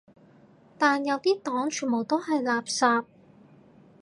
[0.79, 3.05] 但有啲黨全部都係垃圾